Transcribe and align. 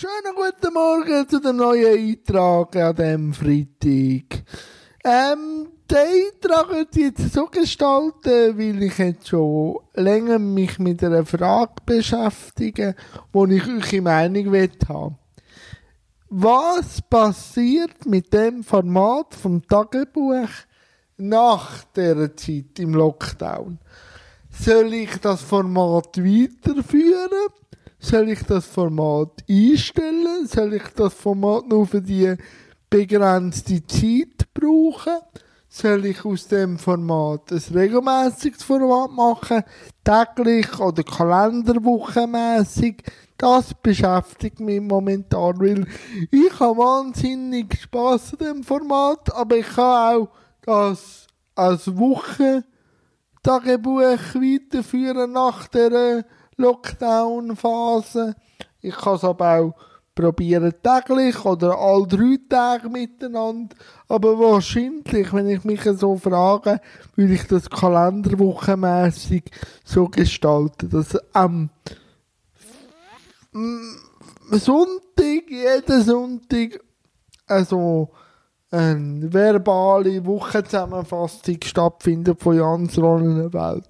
Schönen 0.00 0.36
guten 0.36 0.74
Morgen 0.74 1.28
zu 1.28 1.40
dem 1.40 1.56
neuen 1.56 1.98
Eintrag 1.98 2.76
an 2.76 2.94
diesem 2.94 3.34
Freitag. 3.34 4.44
Ähm, 5.02 5.70
der 5.90 6.06
Eintrag 6.06 6.70
wird 6.70 6.94
jetzt 6.94 7.32
so 7.32 7.46
gestalten, 7.46 8.56
weil 8.56 8.80
ich 8.80 8.96
jetzt 8.96 9.26
schon 9.26 9.78
länger 9.94 10.38
mich 10.38 10.78
mit 10.78 11.02
einer 11.02 11.26
Frage 11.26 11.82
beschäftige, 11.84 12.94
wo 13.32 13.44
ich 13.46 13.66
eure 13.66 14.00
Meinung 14.00 14.54
haben 14.88 15.18
Was 16.28 17.02
passiert 17.02 18.06
mit 18.06 18.32
dem 18.32 18.62
Format 18.62 19.34
vom 19.34 19.66
Tagebuch 19.66 20.48
nach 21.16 21.82
der 21.96 22.36
Zeit 22.36 22.78
im 22.78 22.94
Lockdown? 22.94 23.80
Soll 24.48 24.94
ich 24.94 25.16
das 25.16 25.42
Format 25.42 26.18
weiterführen? 26.18 27.50
Soll 28.00 28.30
ich 28.30 28.42
das 28.44 28.66
Format 28.66 29.44
einstellen? 29.48 30.46
Soll 30.46 30.74
ich 30.74 30.84
das 30.94 31.14
Format 31.14 31.68
nur 31.68 31.86
für 31.86 32.00
die 32.00 32.36
begrenzte 32.88 33.84
Zeit 33.86 34.52
brauchen? 34.54 35.18
Soll 35.68 36.06
ich 36.06 36.24
aus 36.24 36.46
dem 36.46 36.78
Format 36.78 37.50
ein 37.50 37.62
regelmäßiges 37.74 38.62
Format 38.62 39.10
machen? 39.10 39.64
Täglich 40.04 40.78
oder 40.78 41.02
kalenderwochenmäßig? 41.02 43.02
Das 43.36 43.74
beschäftigt 43.74 44.60
mich 44.60 44.80
momentan, 44.80 45.60
weil 45.60 45.86
ich 46.30 46.60
habe 46.60 46.78
wahnsinnig 46.78 47.82
Spaß 47.82 48.34
an 48.34 48.38
dem 48.38 48.64
Format, 48.64 49.34
aber 49.34 49.56
ich 49.56 49.68
kann 49.68 50.22
auch 50.22 50.28
das 50.62 51.26
als 51.54 51.96
Woche 51.96 52.64
Tagebuch 53.42 54.00
weiterführen 54.00 55.32
nach 55.32 55.68
der 55.68 56.24
Lockdown-Phase. 56.58 58.34
Ich 58.80 58.94
kann 58.94 59.14
es 59.14 59.24
aber 59.24 59.58
auch 59.58 59.74
probieren 60.18 60.74
täglich 60.82 61.44
oder 61.44 61.78
all 61.78 62.04
drei 62.06 62.38
Tage 62.48 62.88
miteinander. 62.88 63.76
Aber 64.08 64.36
wahrscheinlich, 64.36 65.32
wenn 65.32 65.48
ich 65.48 65.62
mich 65.62 65.82
so 65.82 66.16
frage, 66.16 66.80
würde 67.14 67.34
ich 67.34 67.46
das 67.46 67.70
kalenderwochenmäßig 67.70 69.44
so 69.84 70.08
gestalten, 70.08 70.90
dass 70.90 71.16
am 71.32 71.70
Sonntag, 74.50 75.48
jeden 75.48 76.02
Sonntag, 76.02 76.80
also 77.46 78.10
eine 78.70 79.32
verbale 79.32 80.26
Wochenzusammenfassung 80.26 81.58
stattfindet 81.62 82.42
von 82.42 82.56
Jans 82.56 82.98
Rollenwelt. 82.98 83.84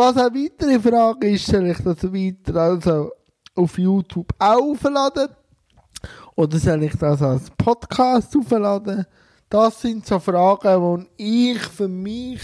Was 0.00 0.16
eine 0.16 0.34
weitere 0.34 0.80
Frage 0.80 1.28
ist, 1.28 1.44
soll 1.44 1.66
ich 1.66 1.76
das 1.76 2.02
weiter 2.04 2.58
also 2.58 3.12
auf 3.54 3.76
YouTube 3.76 4.32
aufladen? 4.38 5.28
Oder 6.36 6.58
soll 6.58 6.84
ich 6.84 6.96
das 6.96 7.20
als 7.20 7.50
Podcast 7.50 8.34
aufladen? 8.34 9.04
Das 9.50 9.82
sind 9.82 10.06
so 10.06 10.18
Fragen, 10.18 11.06
die 11.18 11.50
ich 11.50 11.58
für 11.58 11.86
mich 11.86 12.40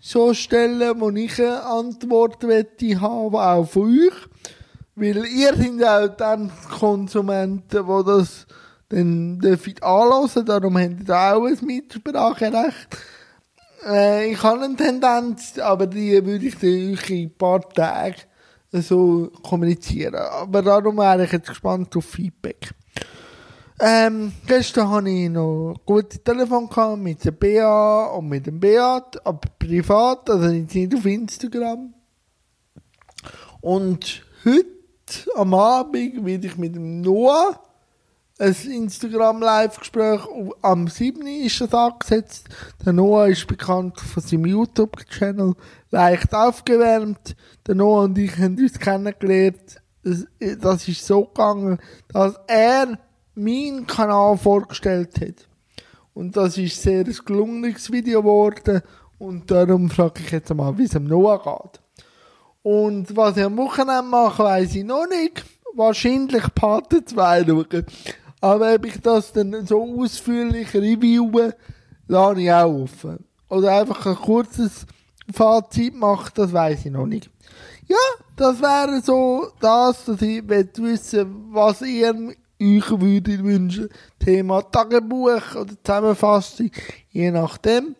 so 0.00 0.32
stelle, 0.32 0.98
wo 0.98 1.10
ich 1.10 1.38
eine 1.38 1.62
Antwort 1.62 2.48
wette 2.48 2.98
haben, 2.98 3.36
auch 3.36 3.68
von 3.68 3.82
euch. 3.92 4.28
Weil 4.94 5.26
ihr 5.26 5.54
seid 5.56 5.84
auch 5.84 6.16
dann 6.16 6.50
Konsumenten, 6.70 7.86
die 7.86 8.04
das 8.06 8.46
dann 8.88 9.38
dürfen 9.40 9.74
darum 10.46 10.78
habt 10.78 11.06
ihr 11.06 11.14
auch 11.14 11.44
ein 11.44 11.58
Mitspracherecht. 11.60 12.96
Äh, 13.86 14.32
ich 14.32 14.42
habe 14.42 14.64
eine 14.64 14.76
Tendenz, 14.76 15.58
aber 15.58 15.86
die 15.86 16.24
würde 16.24 16.46
ich 16.46 16.56
euch 16.56 17.10
in 17.10 17.26
ein 17.26 17.36
paar 17.36 17.60
Tagen 17.68 18.16
so 18.72 19.30
kommunizieren. 19.42 20.14
Aber 20.14 20.62
darum 20.62 20.98
wäre 20.98 21.24
ich 21.24 21.32
jetzt 21.32 21.48
gespannt 21.48 21.96
auf 21.96 22.04
Feedback. 22.04 22.74
Ähm, 23.80 24.32
gestern 24.46 24.90
hatte 24.90 25.08
ich 25.08 25.30
noch 25.30 25.76
gute 25.86 26.18
Telefon 26.18 26.68
mit 27.00 27.24
der 27.24 27.30
BA 27.30 28.06
und 28.06 28.28
mit 28.28 28.46
dem 28.46 28.58
Beat, 28.58 29.24
aber 29.24 29.40
privat, 29.56 30.28
also 30.28 30.48
nicht 30.48 30.94
auf 30.94 31.06
Instagram. 31.06 31.94
Und 33.60 34.24
heute 34.44 34.66
am 35.36 35.54
Abend 35.54 36.24
werde 36.26 36.48
ich 36.48 36.56
mit 36.56 36.74
dem 36.74 37.00
Noah 37.02 37.67
ein 38.38 38.54
Instagram-Live-Gespräch. 38.70 40.20
Am 40.62 40.86
7. 40.86 41.26
ist 41.26 41.60
das 41.60 41.74
angesetzt. 41.74 42.48
Der 42.84 42.92
Noah 42.92 43.26
ist 43.26 43.46
bekannt 43.48 43.98
von 44.00 44.22
seinem 44.22 44.46
YouTube-Channel 44.46 45.54
leicht 45.90 46.32
aufgewärmt. 46.34 47.34
Der 47.66 47.74
Noah 47.74 48.04
und 48.04 48.16
ich 48.16 48.36
haben 48.38 48.56
uns 48.56 48.78
kennengelernt. 48.78 49.80
Das 50.02 50.88
ist 50.88 51.04
so 51.04 51.24
gegangen, 51.24 51.78
dass 52.08 52.36
er 52.46 52.98
meinen 53.34 53.86
Kanal 53.86 54.38
vorgestellt 54.38 55.20
hat. 55.20 55.48
Und 56.14 56.36
das 56.36 56.56
ist 56.58 56.80
sehr 56.80 57.04
ein 57.04 57.18
gelungenes 57.24 57.90
Video 57.90 58.22
geworden. 58.22 58.82
Und 59.18 59.50
darum 59.50 59.90
frage 59.90 60.20
ich 60.24 60.30
jetzt 60.30 60.54
mal, 60.54 60.78
wie 60.78 60.84
es 60.84 60.94
am 60.94 61.04
Noah 61.04 61.42
geht. 61.42 61.80
Und 62.62 63.16
was 63.16 63.36
ich 63.36 63.44
am 63.44 63.56
Wochenende 63.56 64.02
mache, 64.02 64.44
weiß 64.44 64.76
ich 64.76 64.84
noch 64.84 65.08
nicht. 65.08 65.44
Wahrscheinlich 65.74 66.44
Pate 66.54 67.04
2 67.04 67.44
schauen. 67.44 67.86
Aber 68.40 68.74
ob 68.74 68.86
ich 68.86 69.00
das 69.00 69.32
dann 69.32 69.66
so 69.66 69.82
ausführlich 70.00 70.72
reviewen, 70.74 71.52
lasse 72.06 72.40
ich 72.40 72.52
auch 72.52 72.82
offen. 72.82 73.24
Oder 73.48 73.80
einfach 73.80 74.06
ein 74.06 74.14
kurzes 74.14 74.86
Fazit 75.32 75.94
machen, 75.94 76.30
das 76.34 76.52
weiß 76.52 76.84
ich 76.84 76.92
noch 76.92 77.06
nicht. 77.06 77.30
Ja, 77.86 77.96
das 78.36 78.60
wäre 78.60 79.00
so 79.02 79.48
das, 79.60 80.04
dass 80.04 80.22
ich 80.22 80.48
wissen 80.48 81.48
was 81.50 81.82
ihr 81.82 82.14
euch 82.60 82.90
würdet 82.90 83.42
wünschen. 83.42 83.88
Thema 84.18 84.62
Tagebuch 84.62 85.54
oder 85.54 85.74
Zusammenfassung, 85.82 86.70
je 87.10 87.30
nachdem. 87.30 87.96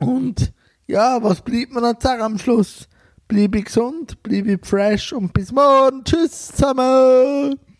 Und 0.00 0.52
ja, 0.86 1.22
was 1.22 1.40
bleibt 1.40 1.72
mir 1.72 1.80
noch 1.80 2.00
sagen 2.00 2.22
am 2.22 2.38
Schluss? 2.38 2.88
Bleibe 3.28 3.62
gesund, 3.62 4.22
bleibe 4.22 4.58
fresh 4.62 5.12
und 5.12 5.32
bis 5.32 5.52
morgen. 5.52 6.04
Tschüss 6.04 6.48
zusammen! 6.48 7.71